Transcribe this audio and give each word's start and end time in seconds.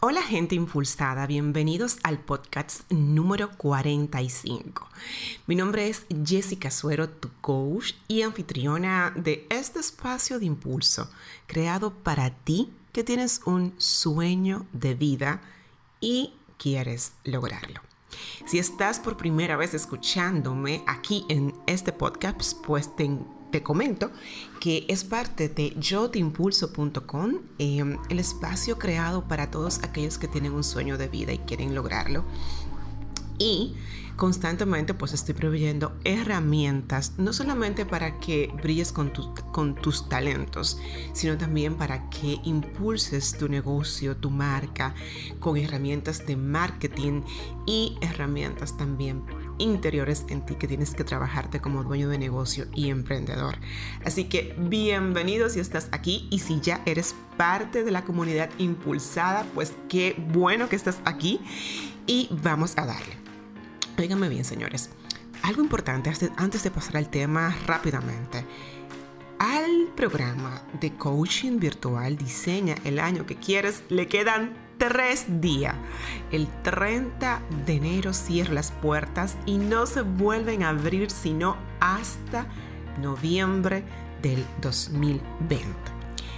Hola 0.00 0.22
gente 0.22 0.54
impulsada, 0.54 1.26
bienvenidos 1.26 1.96
al 2.04 2.20
podcast 2.20 2.88
número 2.88 3.50
45. 3.56 4.88
Mi 5.48 5.56
nombre 5.56 5.88
es 5.88 6.06
Jessica 6.24 6.70
Suero, 6.70 7.08
tu 7.08 7.30
coach 7.40 7.94
y 8.06 8.22
anfitriona 8.22 9.12
de 9.16 9.44
este 9.50 9.80
espacio 9.80 10.38
de 10.38 10.44
impulso, 10.44 11.10
creado 11.48 11.92
para 11.92 12.30
ti 12.30 12.70
que 12.92 13.02
tienes 13.02 13.40
un 13.44 13.74
sueño 13.78 14.66
de 14.72 14.94
vida 14.94 15.40
y 16.00 16.32
quieres 16.58 17.14
lograrlo. 17.24 17.80
Si 18.46 18.60
estás 18.60 19.00
por 19.00 19.16
primera 19.16 19.56
vez 19.56 19.74
escuchándome 19.74 20.84
aquí 20.86 21.24
en 21.28 21.54
este 21.66 21.92
podcast, 21.92 22.56
pues 22.64 22.94
te 22.94 23.02
te 23.50 23.62
comento 23.62 24.10
que 24.60 24.84
es 24.88 25.04
parte 25.04 25.48
de 25.48 25.74
yotimpulso.com, 25.78 27.34
em, 27.58 27.98
el 28.08 28.18
espacio 28.18 28.78
creado 28.78 29.26
para 29.26 29.50
todos 29.50 29.78
aquellos 29.82 30.18
que 30.18 30.28
tienen 30.28 30.52
un 30.52 30.64
sueño 30.64 30.98
de 30.98 31.08
vida 31.08 31.32
y 31.32 31.38
quieren 31.38 31.74
lograrlo. 31.74 32.24
Y 33.38 33.74
constantemente 34.16 34.94
pues 34.94 35.12
estoy 35.12 35.34
proveyendo 35.34 35.96
herramientas, 36.04 37.12
no 37.18 37.32
solamente 37.32 37.86
para 37.86 38.18
que 38.18 38.52
brilles 38.62 38.90
con, 38.90 39.12
con 39.52 39.76
tus 39.76 40.08
talentos, 40.08 40.78
sino 41.12 41.38
también 41.38 41.76
para 41.76 42.10
que 42.10 42.40
impulses 42.42 43.38
tu 43.38 43.48
negocio, 43.48 44.16
tu 44.16 44.30
marca, 44.30 44.94
con 45.38 45.56
herramientas 45.56 46.26
de 46.26 46.36
marketing 46.36 47.22
y 47.64 47.96
herramientas 48.00 48.76
también 48.76 49.22
interiores 49.58 50.24
en 50.28 50.44
ti 50.44 50.54
que 50.54 50.68
tienes 50.68 50.94
que 50.94 51.04
trabajarte 51.04 51.60
como 51.60 51.84
dueño 51.84 52.08
de 52.08 52.18
negocio 52.18 52.66
y 52.74 52.90
emprendedor. 52.90 53.56
Así 54.04 54.24
que 54.24 54.54
bienvenido 54.58 55.48
si 55.48 55.60
estás 55.60 55.88
aquí 55.92 56.26
y 56.30 56.40
si 56.40 56.60
ya 56.60 56.80
eres 56.86 57.14
parte 57.36 57.84
de 57.84 57.90
la 57.90 58.04
comunidad 58.04 58.50
impulsada, 58.58 59.44
pues 59.54 59.72
qué 59.88 60.16
bueno 60.32 60.68
que 60.68 60.76
estás 60.76 61.00
aquí 61.04 61.40
y 62.06 62.28
vamos 62.42 62.76
a 62.76 62.86
darle. 62.86 63.16
Óigame 63.98 64.28
bien, 64.28 64.44
señores. 64.44 64.90
Algo 65.42 65.62
importante 65.62 66.12
antes 66.36 66.62
de 66.62 66.70
pasar 66.70 66.96
al 66.96 67.08
tema 67.08 67.56
rápidamente. 67.66 68.44
Al 69.38 69.88
programa 69.94 70.62
de 70.80 70.92
coaching 70.94 71.58
virtual 71.60 72.16
Diseña 72.16 72.74
el 72.84 72.98
año 72.98 73.24
que 73.24 73.36
quieres 73.36 73.84
le 73.88 74.08
quedan 74.08 74.67
tres 74.78 75.26
días. 75.40 75.74
El 76.32 76.48
30 76.62 77.42
de 77.66 77.74
enero 77.74 78.12
cierra 78.12 78.54
las 78.54 78.70
puertas 78.70 79.36
y 79.44 79.58
no 79.58 79.86
se 79.86 80.02
vuelven 80.02 80.62
a 80.62 80.70
abrir 80.70 81.10
sino 81.10 81.56
hasta 81.80 82.46
noviembre 83.02 83.84
del 84.22 84.44
2020. 84.62 85.66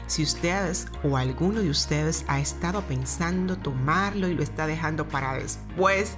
Si 0.06 0.24
ustedes 0.24 0.88
o 1.05 1.16
alguno 1.16 1.60
de 1.60 1.70
ustedes 1.70 2.24
ha 2.27 2.41
estado 2.41 2.82
pensando 2.82 3.56
tomarlo 3.56 4.27
y 4.27 4.34
lo 4.34 4.42
está 4.42 4.66
dejando 4.66 5.08
para 5.08 5.34
después, 5.34 6.16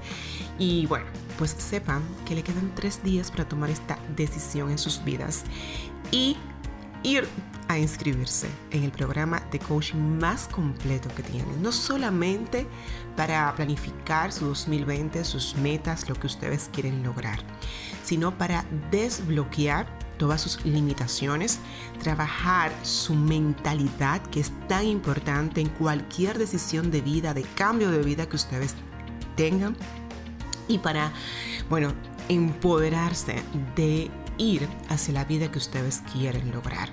y 0.58 0.86
bueno, 0.86 1.04
pues 1.36 1.50
sepan 1.50 2.02
que 2.24 2.34
le 2.34 2.42
quedan 2.42 2.74
tres 2.74 3.02
días 3.02 3.30
para 3.30 3.46
tomar 3.46 3.68
esta 3.68 3.98
decisión 4.16 4.70
en 4.70 4.78
sus 4.78 5.04
vidas 5.04 5.44
y 6.10 6.38
ir 7.02 7.28
a 7.72 7.78
inscribirse 7.78 8.48
en 8.70 8.84
el 8.84 8.90
programa 8.90 9.40
de 9.50 9.58
coaching 9.58 10.18
más 10.18 10.48
completo 10.48 11.08
que 11.14 11.22
tienen. 11.22 11.62
No 11.62 11.72
solamente 11.72 12.66
para 13.16 13.54
planificar 13.54 14.32
su 14.32 14.46
2020, 14.46 15.24
sus 15.24 15.56
metas, 15.56 16.08
lo 16.08 16.14
que 16.14 16.26
ustedes 16.26 16.70
quieren 16.72 17.02
lograr, 17.02 17.38
sino 18.04 18.36
para 18.36 18.64
desbloquear 18.90 19.86
todas 20.18 20.40
sus 20.40 20.64
limitaciones, 20.64 21.58
trabajar 22.02 22.72
su 22.82 23.14
mentalidad 23.14 24.22
que 24.22 24.40
es 24.40 24.52
tan 24.68 24.86
importante 24.86 25.60
en 25.60 25.68
cualquier 25.68 26.38
decisión 26.38 26.90
de 26.90 27.00
vida, 27.00 27.34
de 27.34 27.42
cambio 27.42 27.90
de 27.90 28.02
vida 28.02 28.28
que 28.28 28.36
ustedes 28.36 28.74
tengan 29.36 29.76
y 30.68 30.78
para, 30.78 31.12
bueno, 31.68 31.92
empoderarse 32.28 33.42
de 33.74 34.10
ir 34.38 34.68
hacia 34.88 35.14
la 35.14 35.24
vida 35.24 35.50
que 35.50 35.58
ustedes 35.58 36.02
quieren 36.12 36.52
lograr. 36.52 36.88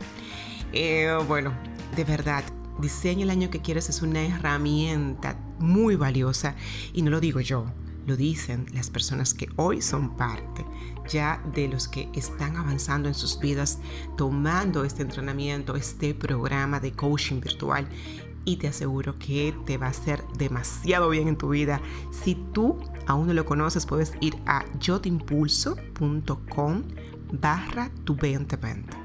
Eh, 0.74 1.18
bueno, 1.28 1.54
de 1.96 2.04
verdad, 2.04 2.44
diseño 2.80 3.24
el 3.24 3.30
año 3.30 3.50
que 3.50 3.62
quieres 3.62 3.90
es 3.90 4.02
una 4.02 4.22
herramienta 4.22 5.38
muy 5.60 5.96
valiosa 5.96 6.56
y 6.94 7.02
no 7.02 7.12
lo 7.12 7.20
digo 7.20 7.40
yo, 7.40 7.66
lo 8.06 8.16
dicen 8.16 8.66
las 8.74 8.90
personas 8.90 9.34
que 9.34 9.50
hoy 9.56 9.82
son 9.82 10.16
parte 10.16 10.66
ya 11.08 11.44
de 11.54 11.68
los 11.68 11.88
que 11.88 12.10
están 12.14 12.56
avanzando 12.56 13.08
en 13.08 13.16
sus 13.16 13.40
vidas, 13.40 13.80
tomando 14.16 14.84
este 14.84 15.02
entrenamiento, 15.02 15.76
este 15.76 16.14
programa 16.14 16.80
de 16.80 16.92
coaching 16.92 17.42
virtual 17.42 17.88
y 18.46 18.58
te 18.58 18.68
aseguro 18.68 19.18
que 19.20 19.56
te 19.66 19.78
va 19.78 19.88
a 19.88 19.90
hacer 19.90 20.24
demasiado 20.38 21.10
bien 21.10 21.28
en 21.28 21.38
tu 21.38 21.50
vida. 21.50 21.82
Si 22.12 22.36
tú 22.54 22.78
aún 23.06 23.28
no 23.28 23.34
lo 23.34 23.46
conoces, 23.46 23.86
puedes 23.86 24.14
ir 24.22 24.36
a 24.46 24.66
yotimpulso.com 24.80 26.84
barra 27.32 27.92
tu 28.06 28.16
2020 28.16 28.99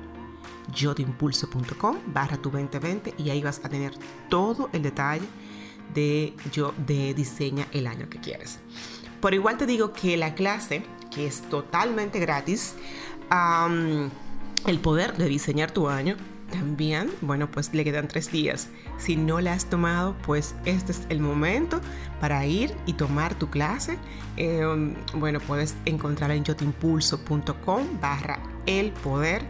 yotimpulso.com 0.75 1.99
barra 2.07 2.37
tu 2.37 2.51
2020 2.51 3.15
y 3.19 3.31
ahí 3.31 3.43
vas 3.43 3.61
a 3.65 3.69
tener 3.69 3.93
todo 4.29 4.71
el 4.73 4.83
detalle 4.83 5.27
de 5.95 6.35
yo 6.53 6.75
de 6.87 7.15
diseña 7.15 7.67
el 7.73 7.87
año 7.87 8.09
que 8.09 8.19
quieres. 8.19 8.59
Por 9.21 9.35
igual 9.35 9.57
te 9.57 9.67
digo 9.67 9.93
que 9.93 10.17
la 10.17 10.35
clase, 10.35 10.85
que 11.11 11.27
es 11.27 11.43
totalmente 11.43 12.19
gratis, 12.19 12.75
el 14.67 14.79
poder 14.81 15.17
de 15.17 15.29
diseñar 15.29 15.71
tu 15.71 15.89
año, 15.89 16.17
también, 16.51 17.11
bueno, 17.21 17.51
pues 17.51 17.75
le 17.75 17.85
quedan 17.85 18.07
tres 18.07 18.31
días. 18.31 18.69
Si 18.99 19.17
no 19.17 19.41
la 19.41 19.55
has 19.55 19.67
tomado, 19.67 20.15
pues 20.25 20.55
este 20.65 20.93
es 20.93 21.03
el 21.09 21.21
momento 21.21 21.81
para 22.21 22.47
ir 22.47 22.75
y 22.87 22.93
tomar 22.93 23.35
tu 23.35 23.51
clase. 23.51 23.99
Em, 24.37 24.95
bueno, 25.15 25.41
puedes 25.41 25.75
encontrarla 25.85 26.35
en 26.35 26.45
yotimpulso.com 26.45 28.01
barra 28.01 28.39
el 28.67 28.93
poder 28.93 29.43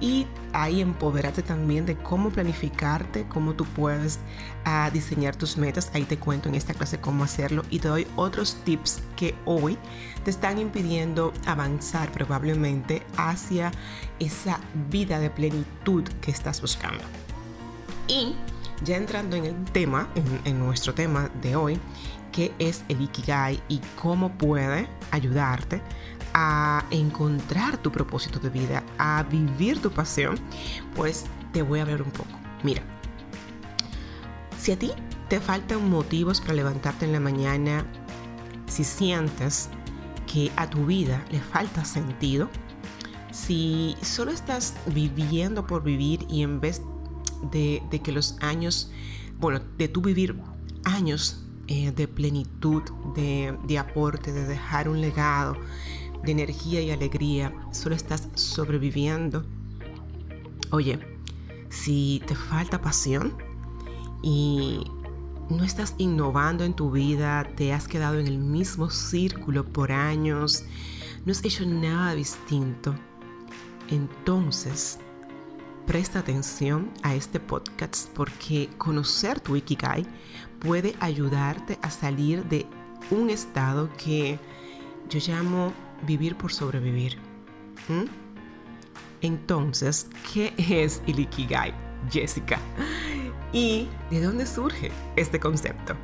y 0.00 0.26
ahí 0.52 0.80
empodérate 0.80 1.42
también 1.42 1.86
de 1.86 1.96
cómo 1.96 2.30
planificarte, 2.30 3.26
cómo 3.28 3.54
tú 3.54 3.64
puedes 3.64 4.18
ah, 4.64 4.90
diseñar 4.92 5.36
tus 5.36 5.56
metas. 5.56 5.90
Ahí 5.94 6.04
te 6.04 6.18
cuento 6.18 6.48
en 6.48 6.54
esta 6.54 6.74
clase 6.74 7.00
cómo 7.00 7.24
hacerlo 7.24 7.62
y 7.70 7.78
te 7.78 7.88
doy 7.88 8.06
otros 8.16 8.56
tips 8.64 9.02
que 9.16 9.34
hoy 9.46 9.78
te 10.24 10.30
están 10.30 10.58
impidiendo 10.58 11.32
avanzar 11.46 12.12
probablemente 12.12 13.02
hacia 13.16 13.72
esa 14.18 14.60
vida 14.90 15.18
de 15.18 15.30
plenitud 15.30 16.04
que 16.20 16.30
estás 16.30 16.60
buscando. 16.60 17.02
Y 18.08 18.34
ya 18.84 18.96
entrando 18.96 19.36
en 19.36 19.46
el 19.46 19.64
tema, 19.72 20.08
en 20.44 20.58
nuestro 20.58 20.92
tema 20.92 21.30
de 21.40 21.56
hoy, 21.56 21.80
que 22.36 22.52
es 22.58 22.84
el 22.88 23.00
Ikigai 23.00 23.62
y 23.68 23.80
cómo 24.00 24.30
puede 24.36 24.86
ayudarte 25.10 25.80
a 26.38 26.84
encontrar 26.90 27.78
tu 27.78 27.90
propósito 27.90 28.38
de 28.38 28.50
vida, 28.50 28.84
a 28.98 29.22
vivir 29.22 29.80
tu 29.80 29.90
pasión, 29.90 30.38
pues 30.94 31.24
te 31.54 31.62
voy 31.62 31.78
a 31.78 31.82
hablar 31.82 32.02
un 32.02 32.10
poco. 32.10 32.38
Mira, 32.62 32.82
si 34.60 34.72
a 34.72 34.78
ti 34.78 34.92
te 35.30 35.40
faltan 35.40 35.88
motivos 35.88 36.42
para 36.42 36.52
levantarte 36.52 37.06
en 37.06 37.12
la 37.12 37.20
mañana, 37.20 37.86
si 38.66 38.84
sientes 38.84 39.70
que 40.30 40.52
a 40.56 40.68
tu 40.68 40.84
vida 40.84 41.24
le 41.30 41.40
falta 41.40 41.86
sentido, 41.86 42.50
si 43.30 43.96
solo 44.02 44.30
estás 44.30 44.74
viviendo 44.88 45.66
por 45.66 45.82
vivir 45.82 46.26
y 46.28 46.42
en 46.42 46.60
vez 46.60 46.82
de, 47.50 47.80
que 48.04 48.12
los 48.12 48.36
años, 48.42 48.92
bueno, 49.38 49.62
de 49.78 49.88
tu 49.88 50.02
vivir 50.02 50.38
años 50.84 51.46
eh, 51.66 51.92
de 51.92 52.06
plenitud, 52.06 52.82
de, 53.14 53.56
de 53.66 53.78
aporte, 53.78 54.32
de 54.32 54.44
dejar 54.44 54.90
un 54.90 55.00
legado, 55.00 55.56
de 56.24 56.32
energía 56.32 56.80
y 56.80 56.90
alegría, 56.90 57.52
solo 57.72 57.94
estás 57.94 58.28
sobreviviendo. 58.34 59.44
Oye, 60.70 60.98
si 61.68 62.22
te 62.26 62.34
falta 62.34 62.80
pasión 62.80 63.36
y 64.22 64.84
no 65.48 65.62
estás 65.64 65.94
innovando 65.98 66.64
en 66.64 66.74
tu 66.74 66.90
vida, 66.90 67.44
te 67.56 67.72
has 67.72 67.86
quedado 67.86 68.18
en 68.18 68.26
el 68.26 68.38
mismo 68.38 68.90
círculo 68.90 69.64
por 69.64 69.92
años, 69.92 70.64
no 71.24 71.32
has 71.32 71.44
hecho 71.44 71.64
nada 71.66 72.14
distinto, 72.14 72.94
entonces 73.88 74.98
presta 75.86 76.18
atención 76.18 76.90
a 77.02 77.14
este 77.14 77.38
podcast 77.38 78.10
porque 78.12 78.68
conocer 78.76 79.38
tu 79.38 79.54
Ikigai 79.54 80.04
puede 80.58 80.96
ayudarte 80.98 81.78
a 81.82 81.90
salir 81.90 82.44
de 82.46 82.66
un 83.10 83.30
estado 83.30 83.88
que 83.96 84.40
yo 85.08 85.20
llamo 85.20 85.72
vivir 86.02 86.36
por 86.36 86.52
sobrevivir. 86.52 87.18
¿Mm? 87.88 88.04
Entonces, 89.22 90.08
¿qué 90.32 90.52
es 90.58 91.02
el 91.06 91.20
Ikigai, 91.20 91.74
Jessica? 92.10 92.58
¿Y 93.52 93.88
de 94.10 94.20
dónde 94.20 94.46
surge 94.46 94.90
este 95.16 95.40
concepto? 95.40 95.94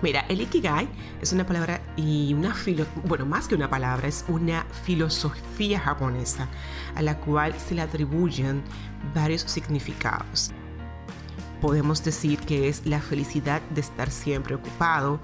Mira, 0.00 0.20
el 0.28 0.40
Ikigai 0.40 0.88
es 1.20 1.32
una 1.32 1.44
palabra 1.44 1.80
y 1.96 2.32
una 2.32 2.54
filo, 2.54 2.86
bueno, 3.04 3.26
más 3.26 3.48
que 3.48 3.56
una 3.56 3.68
palabra, 3.68 4.06
es 4.06 4.24
una 4.28 4.64
filosofía 4.84 5.80
japonesa 5.80 6.46
a 6.94 7.02
la 7.02 7.18
cual 7.18 7.54
se 7.58 7.74
le 7.74 7.82
atribuyen 7.82 8.62
varios 9.14 9.42
significados. 9.42 10.52
Podemos 11.60 12.04
decir 12.04 12.38
que 12.40 12.68
es 12.68 12.86
la 12.86 13.00
felicidad 13.00 13.62
de 13.70 13.80
estar 13.80 14.10
siempre 14.10 14.54
ocupado 14.54 15.20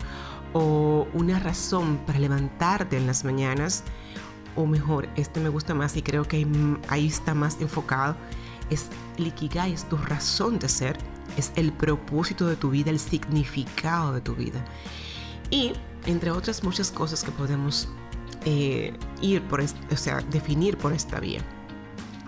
o 0.53 1.07
una 1.13 1.39
razón 1.41 1.99
para 2.07 2.19
levantarte 2.19 2.97
en 2.97 3.07
las 3.07 3.25
mañanas, 3.25 3.83
o 4.57 4.67
mejor, 4.67 5.09
este 5.17 5.41
me 5.41 5.49
gusta 5.49 5.75
más 5.75 5.97
y 5.97 6.03
creo 6.03 6.25
que 6.25 6.47
ahí 6.89 7.09
está 7.09 7.35
más 7.35 7.61
enfocado, 7.61 8.17
es 8.71 8.89
el 9.19 9.27
Ikigai, 9.27 9.73
es 9.73 9.89
tu 9.89 9.97
razón 9.97 10.59
de 10.59 10.69
ser, 10.69 10.97
es 11.37 11.53
el 11.57 11.73
propósito 11.73 12.47
de 12.47 12.57
tu 12.57 12.71
vida, 12.71 12.91
el 12.91 13.01
significado 13.01 14.13
de 14.13 14.21
tu 14.21 14.35
vida. 14.35 14.65
Y 15.51 15.73
entre 16.07 16.31
otras 16.31 16.63
muchas 16.63 16.91
cosas 16.91 17.25
que 17.25 17.33
podemos 17.33 17.89
eh, 18.45 18.97
ir 19.21 19.43
por, 19.43 19.61
o 19.61 19.97
sea, 19.97 20.21
definir 20.31 20.77
por 20.79 20.93
esta 20.93 21.19
vía. 21.19 21.41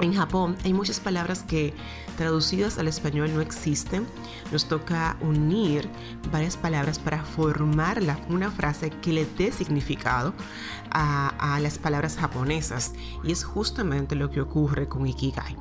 En 0.00 0.12
Japón 0.14 0.56
hay 0.64 0.75
muchas 0.75 1.00
palabras 1.00 1.43
que 1.43 1.72
traducidas 2.16 2.78
al 2.78 2.88
español 2.88 3.32
no 3.34 3.40
existen. 3.40 4.06
Nos 4.52 4.66
toca 4.66 5.16
unir 5.20 5.88
varias 6.31 6.56
palabras 6.56 6.98
para 6.98 7.22
formar 7.22 8.02
una 8.28 8.50
frase 8.50 8.90
que 8.90 9.12
le 9.12 9.26
dé 9.38 9.52
significado 9.52 10.34
a, 10.90 11.54
a 11.54 11.60
las 11.60 11.78
palabras 11.78 12.16
japonesas. 12.16 12.93
Y 13.25 13.32
es 13.32 13.44
justamente 13.44 14.16
lo 14.16 14.31
que 14.31 14.40
ocurre 14.40 14.87
con 14.88 15.06
Ikigai. 15.06 15.56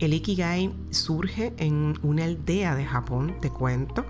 El 0.00 0.14
Ikigai 0.14 0.74
surge 0.90 1.52
en 1.58 1.98
una 2.02 2.24
aldea 2.24 2.74
de 2.74 2.86
Japón, 2.86 3.36
te 3.40 3.50
cuento. 3.50 4.06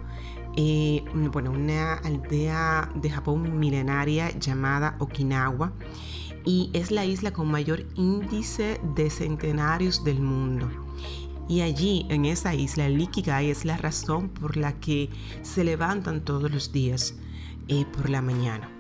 Eh, 0.57 1.05
bueno, 1.33 1.51
una 1.51 1.95
aldea 1.95 2.91
de 2.95 3.11
Japón 3.11 3.59
milenaria 3.59 4.31
llamada 4.39 4.97
Okinawa 4.99 5.73
y 6.45 6.71
es 6.73 6.91
la 6.91 7.05
isla 7.05 7.33
con 7.33 7.51
mayor 7.51 7.85
índice 7.95 8.81
de 8.95 9.11
centenarios 9.11 10.05
del 10.05 10.21
mundo. 10.21 10.69
Y 11.49 11.63
allí, 11.63 12.07
en 12.09 12.27
esa 12.27 12.55
isla, 12.55 12.87
el 12.87 13.09
es 13.43 13.65
la 13.65 13.77
razón 13.77 14.29
por 14.29 14.57
la 14.57 14.79
que 14.79 15.11
se 15.43 15.65
levantan 15.65 16.25
todos 16.25 16.51
los 16.51 16.71
días 16.71 17.15
eh, 17.67 17.85
por 17.93 18.09
la 18.09 18.23
mañana. 18.23 18.71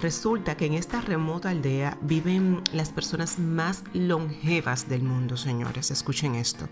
Resulta 0.00 0.56
que 0.56 0.66
en 0.66 0.74
esta 0.74 1.00
remota 1.00 1.50
aldea 1.50 1.96
viven 2.02 2.62
las 2.72 2.90
personas 2.90 3.38
más 3.38 3.84
longevas 3.92 4.88
del 4.88 5.02
mundo, 5.02 5.36
señores. 5.36 5.90
Escuchen 5.90 6.34
esto. 6.34 6.68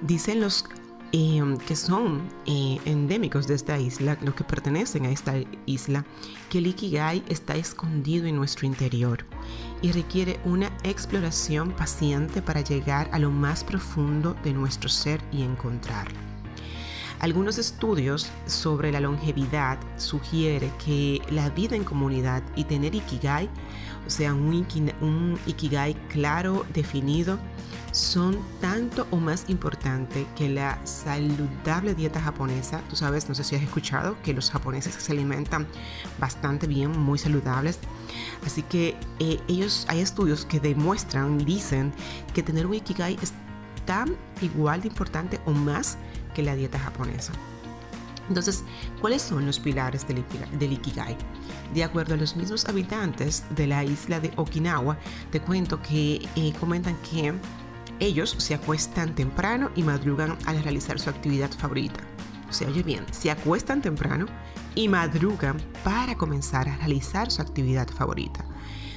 Dicen 0.00 0.40
los 0.40 0.64
Em, 1.12 1.56
que 1.56 1.74
son 1.74 2.20
eh, 2.44 2.78
endémicos 2.84 3.46
de 3.46 3.54
esta 3.54 3.78
isla, 3.78 4.18
los 4.20 4.34
que 4.34 4.44
pertenecen 4.44 5.06
a 5.06 5.10
esta 5.10 5.36
isla, 5.64 6.04
que 6.50 6.58
el 6.58 6.66
Ikigai 6.66 7.24
está 7.30 7.56
escondido 7.56 8.26
en 8.26 8.36
nuestro 8.36 8.66
interior 8.66 9.24
y 9.80 9.90
requiere 9.92 10.38
una 10.44 10.66
exploración 10.82 11.70
paciente 11.72 12.42
para 12.42 12.60
llegar 12.60 13.08
a 13.10 13.18
lo 13.18 13.30
más 13.30 13.64
profundo 13.64 14.36
de 14.44 14.52
nuestro 14.52 14.90
ser 14.90 15.22
y 15.32 15.44
encontrarlo. 15.44 16.18
Algunos 17.20 17.56
estudios 17.56 18.30
sobre 18.44 18.92
la 18.92 19.00
longevidad 19.00 19.78
sugieren 19.96 20.70
que 20.84 21.22
la 21.30 21.48
vida 21.48 21.74
en 21.74 21.84
comunidad 21.84 22.42
y 22.54 22.64
tener 22.64 22.94
Ikigai, 22.94 23.48
o 24.06 24.10
sea, 24.10 24.34
un 24.34 25.38
Ikigai 25.46 25.94
claro, 26.10 26.66
definido, 26.74 27.38
son 27.92 28.38
tanto 28.60 29.06
o 29.10 29.16
más 29.16 29.44
importante 29.48 30.26
que 30.36 30.48
la 30.48 30.78
saludable 30.86 31.94
dieta 31.94 32.20
japonesa. 32.20 32.80
Tú 32.88 32.96
sabes, 32.96 33.28
no 33.28 33.34
sé 33.34 33.44
si 33.44 33.56
has 33.56 33.62
escuchado 33.62 34.16
que 34.22 34.34
los 34.34 34.50
japoneses 34.50 34.94
se 34.94 35.12
alimentan 35.12 35.66
bastante 36.18 36.66
bien, 36.66 36.98
muy 36.98 37.18
saludables. 37.18 37.78
Así 38.44 38.62
que 38.62 38.96
eh, 39.18 39.40
ellos 39.48 39.86
hay 39.88 40.00
estudios 40.00 40.44
que 40.44 40.60
demuestran, 40.60 41.38
dicen 41.38 41.92
que 42.34 42.42
tener 42.42 42.66
un 42.66 42.74
ikigai 42.74 43.18
es 43.22 43.32
tan 43.86 44.16
igual 44.42 44.82
de 44.82 44.88
importante 44.88 45.40
o 45.46 45.52
más 45.52 45.96
que 46.34 46.42
la 46.42 46.54
dieta 46.54 46.78
japonesa. 46.78 47.32
Entonces, 48.28 48.62
¿cuáles 49.00 49.22
son 49.22 49.46
los 49.46 49.58
pilares 49.58 50.06
del, 50.06 50.72
Ikigai? 50.72 51.16
De 51.72 51.84
acuerdo 51.84 52.14
a 52.14 52.16
los 52.16 52.36
mismos 52.36 52.68
habitantes 52.68 53.44
de 53.56 53.66
la 53.66 53.84
isla 53.84 54.20
de 54.20 54.32
Okinawa, 54.36 54.98
te 55.30 55.40
cuento 55.40 55.80
que 55.80 56.28
eh, 56.36 56.52
comentan 56.60 56.96
que 57.10 57.34
ellos 58.00 58.34
se 58.38 58.54
acuestan 58.54 59.14
temprano 59.14 59.70
y 59.74 59.82
madrugan 59.82 60.36
al 60.46 60.62
realizar 60.62 60.98
su 61.00 61.10
actividad 61.10 61.50
favorita. 61.50 62.00
Se 62.50 62.66
oye 62.66 62.82
bien, 62.82 63.04
se 63.10 63.30
acuestan 63.30 63.82
temprano 63.82 64.26
y 64.74 64.88
madrugan 64.88 65.58
para 65.84 66.16
comenzar 66.16 66.68
a 66.68 66.76
realizar 66.76 67.30
su 67.30 67.42
actividad 67.42 67.88
favorita. 67.88 68.44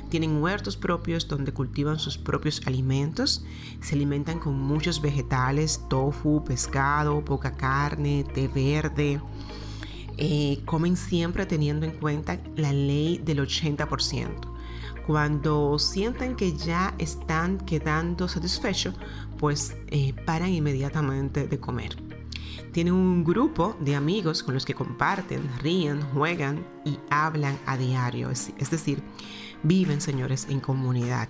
Tienen 0.09 0.41
huertos 0.41 0.75
propios 0.75 1.27
donde 1.27 1.53
cultivan 1.53 1.97
sus 1.97 2.17
propios 2.17 2.61
alimentos, 2.65 3.45
se 3.79 3.95
alimentan 3.95 4.39
con 4.39 4.59
muchos 4.59 5.01
vegetales, 5.01 5.81
tofu, 5.89 6.43
pescado, 6.43 7.23
poca 7.23 7.55
carne, 7.55 8.25
té 8.33 8.47
verde. 8.49 9.21
Eh, 10.17 10.61
comen 10.65 10.97
siempre 10.97 11.45
teniendo 11.45 11.85
en 11.85 11.93
cuenta 11.93 12.39
la 12.57 12.73
ley 12.73 13.19
del 13.19 13.39
80%. 13.39 14.50
Cuando 15.05 15.79
sienten 15.79 16.35
que 16.35 16.55
ya 16.55 16.93
están 16.97 17.57
quedando 17.59 18.27
satisfechos, 18.27 18.95
pues 19.37 19.75
eh, 19.87 20.13
paran 20.25 20.49
inmediatamente 20.49 21.47
de 21.47 21.59
comer. 21.59 21.95
Tienen 22.71 22.93
un 22.93 23.23
grupo 23.23 23.75
de 23.81 23.95
amigos 23.95 24.43
con 24.43 24.53
los 24.53 24.65
que 24.65 24.73
comparten, 24.73 25.41
ríen, 25.61 26.01
juegan 26.13 26.65
y 26.85 26.99
hablan 27.09 27.59
a 27.65 27.75
diario. 27.77 28.29
Es, 28.29 28.53
es 28.57 28.69
decir, 28.69 29.03
viven, 29.63 29.99
señores, 29.99 30.47
en 30.49 30.59
comunidad. 30.59 31.27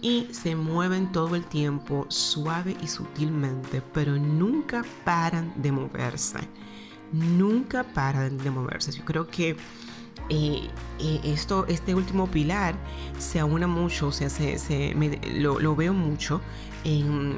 Y 0.00 0.28
se 0.32 0.56
mueven 0.56 1.12
todo 1.12 1.36
el 1.36 1.44
tiempo 1.44 2.06
suave 2.08 2.76
y 2.80 2.86
sutilmente, 2.86 3.82
pero 3.92 4.16
nunca 4.16 4.84
paran 5.04 5.52
de 5.56 5.72
moverse. 5.72 6.38
Nunca 7.12 7.84
paran 7.84 8.38
de 8.38 8.50
moverse. 8.50 8.92
Yo 8.92 9.04
creo 9.04 9.26
que 9.26 9.56
eh, 10.30 10.68
eh, 10.98 11.20
esto, 11.24 11.66
este 11.68 11.94
último 11.94 12.26
pilar 12.26 12.74
se 13.18 13.40
aúna 13.40 13.66
mucho, 13.66 14.08
o 14.08 14.12
sea, 14.12 14.28
se, 14.28 14.94
lo, 15.34 15.76
veo 15.76 15.94
mucho 15.94 16.40
en, 16.84 17.34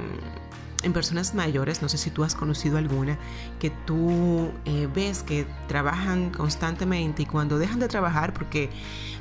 personas 0.92 1.34
mayores, 1.34 1.82
no 1.82 1.88
sé 1.88 1.98
si 1.98 2.10
tú 2.10 2.24
has 2.24 2.34
conocido 2.34 2.78
alguna, 2.78 3.18
que 3.60 3.70
tú 3.70 4.50
eh, 4.64 4.88
ves 4.92 5.22
que 5.22 5.46
trabajan 5.68 6.30
constantemente 6.30 7.22
y 7.22 7.26
cuando 7.26 7.58
dejan 7.58 7.78
de 7.78 7.86
trabajar, 7.86 8.32
porque 8.32 8.70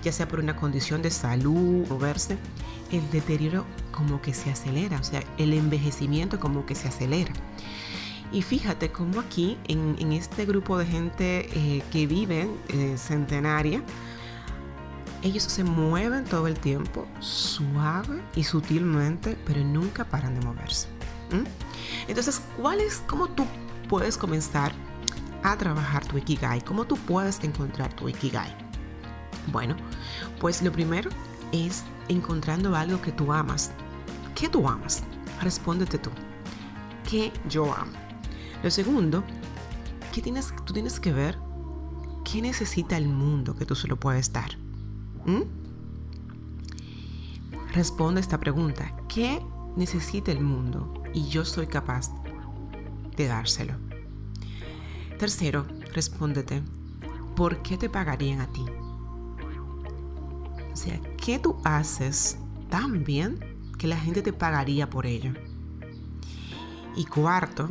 ya 0.02 0.12
sea 0.12 0.28
por 0.28 0.40
una 0.40 0.56
condición 0.56 1.02
de 1.02 1.12
salud 1.12 1.86
o 1.92 1.98
verse, 1.98 2.38
el 2.92 3.08
deterioro 3.12 3.66
como 3.92 4.22
que 4.22 4.34
se 4.34 4.50
acelera, 4.50 4.98
o 5.00 5.04
sea, 5.04 5.22
el 5.38 5.54
envejecimiento 5.54 6.40
como 6.40 6.66
que 6.66 6.76
se 6.76 6.88
acelera. 6.88 7.34
Y 8.32 8.44
fíjate 8.44 8.92
cómo 8.92 9.20
aquí, 9.20 9.58
en, 9.68 10.12
este 10.14 10.46
grupo 10.46 10.78
de 10.78 10.86
gente 10.86 11.50
eh, 11.52 11.84
que 11.92 12.06
vive 12.06 12.48
eh, 12.68 12.96
centenaria, 12.98 13.82
ellos 15.24 15.44
se 15.44 15.64
mueven 15.64 16.26
todo 16.26 16.48
el 16.48 16.60
tiempo, 16.60 17.08
suave 17.20 18.22
y 18.36 18.44
sutilmente, 18.44 19.38
pero 19.46 19.64
nunca 19.64 20.06
paran 20.06 20.40
de 20.40 20.46
moverse. 20.46 20.88
Entonces, 22.08 22.42
¿cuál 22.58 22.80
es, 22.80 23.04
cómo 23.08 23.28
tú 23.28 23.46
puedes 23.88 24.18
comenzar 24.18 24.72
a 25.44 25.58
trabajar 25.58 26.06
tu 26.06 26.18
Ikigai? 26.18 26.62
¿Cómo 26.64 26.86
tú 26.86 26.98
puedes 26.98 27.44
encontrar 27.44 27.94
tu 27.94 28.08
Ikigai? 28.08 28.56
Bueno, 29.52 29.76
pues 30.40 30.62
lo 30.62 30.72
primero 30.72 31.10
es 31.52 31.84
encontrando 32.08 32.76
algo 32.76 33.02
que 33.02 33.12
tú 33.12 33.34
amas. 33.34 33.72
¿Qué 34.36 34.48
tú 34.48 34.68
amas? 34.68 35.04
Respóndete 35.42 35.98
tú. 35.98 36.12
¿Qué 37.10 37.32
yo 37.48 37.74
amo? 37.74 38.09
Lo 38.64 38.72
segundo, 38.72 39.24
¿qué 40.14 40.22
tienes, 40.22 40.54
tú 40.66 40.74
tienes 40.74 41.00
que 41.00 41.14
ver 41.14 41.38
qué 42.32 42.42
necesita 42.42 42.98
el 42.98 43.08
mundo 43.08 43.56
que 43.56 43.66
tú 43.66 43.76
solo 43.76 44.00
puedes 44.00 44.32
dar. 44.32 44.58
¿Mm? 45.26 45.44
Responde 47.74 48.22
esta 48.22 48.40
pregunta. 48.40 48.96
¿Qué 49.08 49.42
necesita 49.76 50.32
el 50.32 50.42
mundo 50.42 51.04
y 51.14 51.28
yo 51.28 51.46
soy 51.46 51.68
capaz 51.68 52.12
de 53.16 53.28
dárselo? 53.28 53.74
Tercero, 55.18 55.66
respóndete. 55.94 56.62
¿Por 57.36 57.62
qué 57.62 57.78
te 57.78 57.90
pagarían 57.90 58.42
a 58.42 58.48
ti? 58.48 58.66
O 60.72 60.76
sea, 60.76 61.00
¿qué 61.18 61.40
tú 61.40 61.58
haces 61.64 62.38
tan 62.70 63.04
bien 63.04 63.40
que 63.78 63.88
la 63.88 63.98
gente 63.98 64.22
te 64.22 64.34
pagaría 64.34 64.90
por 64.90 65.06
ello? 65.06 65.34
Y 66.96 67.06
cuarto, 67.06 67.70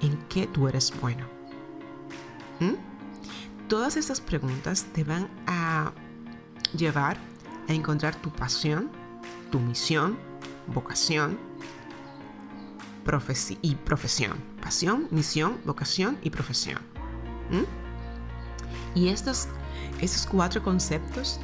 en 0.00 0.16
qué 0.28 0.46
tú 0.46 0.68
eres 0.68 0.92
bueno. 1.00 1.26
¿Mm? 2.60 2.74
Todas 3.68 3.96
estas 3.96 4.20
preguntas 4.20 4.86
te 4.92 5.04
van 5.04 5.28
a 5.46 5.92
llevar 6.76 7.16
a 7.68 7.72
encontrar 7.72 8.16
tu 8.16 8.30
pasión, 8.30 8.90
tu 9.50 9.60
misión, 9.60 10.18
vocación 10.66 11.38
y 13.62 13.74
profesión. 13.74 14.38
Pasión, 14.60 15.08
misión, 15.10 15.60
vocación 15.64 16.18
y 16.22 16.30
profesión. 16.30 16.78
¿Mm? 17.50 18.98
Y 18.98 19.08
estos, 19.08 19.48
estos 20.00 20.26
cuatro 20.26 20.62
conceptos 20.62 21.40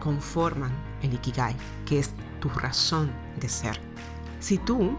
conforman 0.00 0.72
el 1.02 1.14
Ikigai, 1.14 1.56
que 1.86 1.98
es 1.98 2.10
tu 2.40 2.48
razón 2.48 3.10
de 3.38 3.48
ser. 3.48 3.78
Si 4.38 4.56
tú 4.58 4.96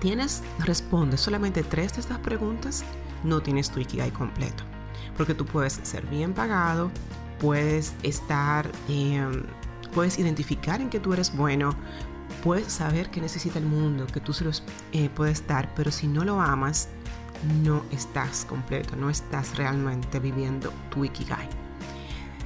tienes, 0.00 0.42
respondes 0.60 1.20
solamente 1.20 1.62
tres 1.62 1.94
de 1.94 2.00
estas 2.00 2.18
preguntas, 2.18 2.84
no 3.24 3.40
tienes 3.40 3.70
tu 3.70 3.80
Ikigai 3.80 4.10
completo. 4.10 4.64
Porque 5.16 5.34
tú 5.34 5.44
puedes 5.44 5.80
ser 5.82 6.06
bien 6.06 6.32
pagado, 6.32 6.90
puedes 7.38 7.94
estar, 8.02 8.70
em, 8.88 9.44
puedes 9.94 10.18
identificar 10.18 10.80
en 10.80 10.90
que 10.90 11.00
tú 11.00 11.12
eres 11.12 11.36
bueno, 11.36 11.74
puedes 12.42 12.72
saber 12.72 13.10
qué 13.10 13.20
necesita 13.20 13.58
el 13.58 13.66
mundo, 13.66 14.06
que 14.06 14.20
tú 14.20 14.32
se 14.32 14.44
los 14.44 14.62
eh, 14.92 15.10
puedes 15.14 15.46
dar, 15.46 15.72
pero 15.74 15.90
si 15.90 16.06
no 16.06 16.24
lo 16.24 16.40
amas, 16.40 16.88
no 17.62 17.84
estás 17.92 18.44
completo, 18.44 18.96
no 18.96 19.10
estás 19.10 19.56
realmente 19.56 20.18
viviendo 20.18 20.72
tu 20.90 21.04
Ikigai. 21.04 21.48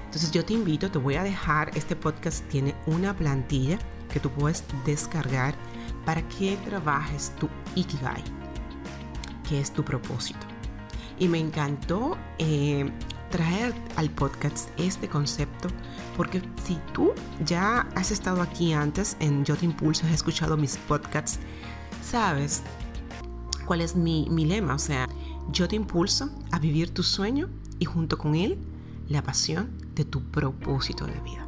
Entonces 0.04 0.30
yo 0.30 0.44
te 0.44 0.52
invito, 0.52 0.90
te 0.90 0.98
voy 0.98 1.14
a 1.14 1.22
dejar, 1.22 1.70
este 1.74 1.96
podcast 1.96 2.46
tiene 2.48 2.74
una 2.86 3.16
plantilla 3.16 3.78
que 4.12 4.20
tú 4.20 4.30
puedes 4.30 4.62
descargar 4.84 5.54
para 6.04 6.26
que 6.28 6.56
trabajes 6.64 7.32
tu 7.38 7.48
Ikigai, 7.74 8.22
que 9.48 9.60
es 9.60 9.72
tu 9.72 9.84
propósito. 9.84 10.46
Y 11.18 11.28
me 11.28 11.38
encantó 11.38 12.16
eh, 12.38 12.90
traer 13.30 13.74
al 13.96 14.10
podcast 14.10 14.68
este 14.78 15.08
concepto 15.08 15.68
porque 16.16 16.42
si 16.64 16.78
tú 16.92 17.12
ya 17.44 17.88
has 17.94 18.10
estado 18.10 18.42
aquí 18.42 18.72
antes 18.72 19.16
en 19.20 19.44
Yo 19.44 19.56
Te 19.56 19.64
Impulso, 19.64 20.06
has 20.06 20.12
escuchado 20.12 20.56
mis 20.56 20.76
podcasts, 20.76 21.38
sabes 22.02 22.62
cuál 23.66 23.80
es 23.80 23.96
mi, 23.96 24.28
mi 24.30 24.44
lema. 24.44 24.74
O 24.74 24.78
sea, 24.78 25.08
yo 25.50 25.68
te 25.68 25.76
impulso 25.76 26.30
a 26.50 26.58
vivir 26.58 26.92
tu 26.92 27.02
sueño 27.02 27.48
y 27.78 27.84
junto 27.86 28.18
con 28.18 28.34
él 28.34 28.58
la 29.08 29.22
pasión 29.22 29.70
de 29.94 30.04
tu 30.04 30.22
propósito 30.22 31.06
de 31.06 31.18
vida. 31.20 31.46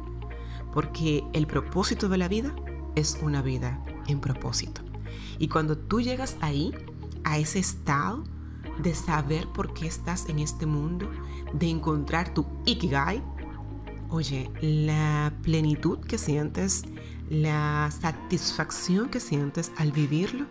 Porque 0.73 1.23
el 1.33 1.47
propósito 1.47 2.09
de 2.09 2.17
la 2.17 2.27
vida 2.27 2.53
es 2.95 3.19
una 3.21 3.41
vida 3.41 3.79
en 4.07 4.19
propósito. 4.19 4.81
Y 5.39 5.47
cuando 5.47 5.77
tú 5.77 6.01
llegas 6.01 6.37
ahí, 6.41 6.73
a 7.25 7.37
ese 7.37 7.59
estado 7.59 8.23
de 8.81 8.93
saber 8.93 9.47
por 9.47 9.73
qué 9.73 9.87
estás 9.87 10.29
en 10.29 10.39
este 10.39 10.65
mundo, 10.65 11.09
de 11.53 11.67
encontrar 11.67 12.33
tu 12.33 12.45
ikigai, 12.65 13.21
oye, 14.09 14.49
la 14.61 15.33
plenitud 15.41 15.99
que 15.99 16.17
sientes, 16.17 16.83
la 17.29 17.89
satisfacción 17.91 19.09
que 19.09 19.19
sientes 19.19 19.71
al 19.77 19.91
vivirlo, 19.91 20.45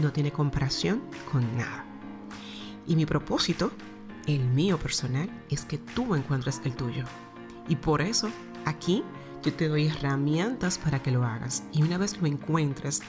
no 0.00 0.12
tiene 0.12 0.30
comparación 0.30 1.02
con 1.30 1.56
nada. 1.56 1.84
Y 2.86 2.94
mi 2.94 3.04
propósito, 3.04 3.72
el 4.26 4.44
mío 4.46 4.78
personal, 4.78 5.28
es 5.50 5.64
que 5.64 5.78
tú 5.78 6.14
encuentres 6.14 6.60
el 6.64 6.74
tuyo. 6.74 7.04
Y 7.68 7.76
por 7.76 8.00
eso, 8.00 8.28
aquí 8.64 9.02
yo 9.46 9.54
te 9.54 9.68
doy 9.68 9.86
herramientas 9.86 10.76
para 10.76 11.00
que 11.00 11.12
lo 11.12 11.24
hagas. 11.24 11.62
Y 11.72 11.84
una 11.84 11.98
vez 11.98 12.20
lo 12.20 12.26
encuentres, 12.26 13.00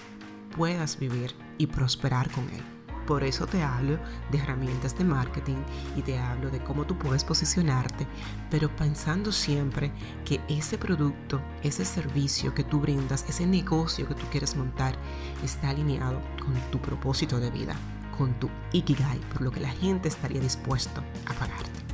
puedas 0.56 1.00
vivir 1.00 1.34
y 1.58 1.65
prosperar 1.65 2.29
con 2.29 2.44
él. 2.51 2.62
Por 3.08 3.24
eso 3.24 3.48
te 3.48 3.63
hablo 3.63 3.98
de 4.32 4.38
herramientas 4.38 4.96
de 4.96 5.03
marketing 5.03 5.56
y 5.96 6.03
te 6.03 6.20
hablo 6.20 6.51
de 6.51 6.63
cómo 6.63 6.86
tú 6.86 6.96
puedes 6.96 7.24
posicionarte, 7.24 8.06
pero 8.51 8.70
pensando 8.75 9.32
siempre 9.32 9.91
que 10.25 10.39
ese 10.48 10.77
producto, 10.77 11.41
ese 11.63 11.86
servicio 11.86 12.53
que 12.53 12.63
tú 12.63 12.82
brindas, 12.82 13.25
ese 13.27 13.48
negocio 13.48 14.08
que 14.08 14.13
tú 14.13 14.25
quieres 14.29 14.56
montar, 14.56 14.96
está 15.44 15.70
alineado 15.70 16.22
con 16.44 16.53
tu 16.70 16.79
propósito 16.79 17.39
de 17.39 17.50
vida, 17.50 17.75
con 18.15 18.38
tu 18.39 18.48
ikigai, 18.74 19.20
por 19.34 19.41
lo 19.41 19.51
que 19.51 19.62
la 19.62 19.72
gente 19.72 20.10
estaría 20.10 20.41
dispuesto 20.41 21.01
a 21.25 21.34
pagarte. 21.34 21.87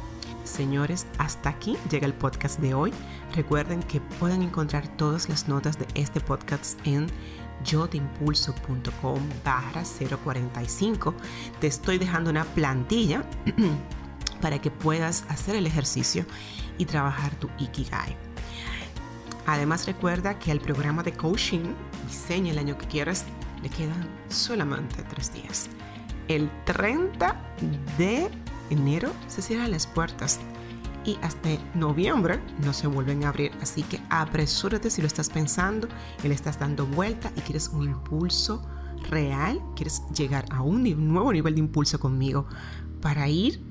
Señores, 0.43 1.07
hasta 1.17 1.49
aquí 1.49 1.77
llega 1.89 2.05
el 2.05 2.13
podcast 2.13 2.59
de 2.59 2.73
hoy. 2.73 2.93
Recuerden 3.33 3.81
que 3.83 4.01
pueden 4.19 4.41
encontrar 4.41 4.87
todas 4.97 5.29
las 5.29 5.47
notas 5.47 5.79
de 5.79 5.87
este 5.95 6.19
podcast 6.19 6.79
en 6.85 7.07
yoteimpulso.com 7.63 9.21
barra 9.43 9.83
045. 9.83 11.13
Te 11.59 11.67
estoy 11.67 11.97
dejando 11.97 12.29
una 12.29 12.43
plantilla 12.43 13.23
para 14.41 14.59
que 14.59 14.69
puedas 14.69 15.23
hacer 15.29 15.55
el 15.55 15.65
ejercicio 15.65 16.25
y 16.77 16.85
trabajar 16.85 17.33
tu 17.35 17.49
Ikigai. 17.57 18.15
Además 19.45 19.85
recuerda 19.85 20.39
que 20.39 20.51
al 20.51 20.59
programa 20.59 21.03
de 21.03 21.13
coaching 21.13 21.73
Diseña 22.07 22.51
el 22.51 22.59
año 22.59 22.77
que 22.77 22.87
quieras 22.87 23.25
le 23.61 23.69
quedan 23.69 24.07
solamente 24.29 25.03
tres 25.09 25.33
días. 25.33 25.69
El 26.27 26.49
30 26.65 27.35
de 27.97 28.29
enero 28.73 29.11
se 29.27 29.41
cierran 29.41 29.71
las 29.71 29.87
puertas 29.87 30.39
y 31.05 31.17
hasta 31.21 31.49
noviembre 31.75 32.39
no 32.63 32.73
se 32.73 32.87
vuelven 32.87 33.23
a 33.23 33.29
abrir. 33.29 33.51
Así 33.61 33.83
que 33.83 33.99
apresúrate 34.09 34.89
si 34.89 35.01
lo 35.01 35.07
estás 35.07 35.29
pensando 35.29 35.87
y 36.23 36.27
le 36.27 36.33
estás 36.33 36.59
dando 36.59 36.85
vuelta 36.85 37.31
y 37.35 37.41
quieres 37.41 37.69
un 37.69 37.83
impulso 37.83 38.61
real, 39.09 39.61
quieres 39.75 40.01
llegar 40.15 40.45
a 40.51 40.61
un 40.61 40.83
nuevo 41.11 41.31
nivel 41.31 41.55
de 41.55 41.59
impulso 41.59 41.99
conmigo 41.99 42.47
para 43.01 43.27
ir 43.27 43.61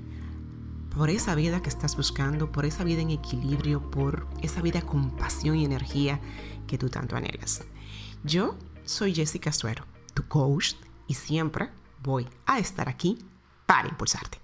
por 0.95 1.09
esa 1.09 1.35
vida 1.35 1.63
que 1.63 1.71
estás 1.71 1.97
buscando, 1.97 2.53
por 2.53 2.67
esa 2.67 2.85
vida 2.85 3.01
en 3.01 3.11
equilibrio, 3.11 3.91
por 3.91 4.27
esa 4.43 4.61
vida 4.61 4.83
con 4.83 5.11
pasión 5.11 5.57
y 5.57 5.65
energía 5.65 6.21
que 6.67 6.77
tú 6.77 6.91
tanto 6.91 7.17
anhelas. 7.17 7.63
Yo 8.25 8.57
soy 8.85 9.15
Jessica 9.15 9.53
Suero, 9.53 9.85
tu 10.13 10.27
coach, 10.29 10.75
y 11.07 11.15
siempre 11.15 11.71
voy 12.03 12.29
a 12.47 12.59
estar 12.59 12.89
aquí 12.89 13.19
para 13.67 13.89
impulsarte. 13.89 14.39